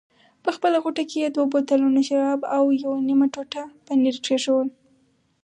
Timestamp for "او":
2.55-2.63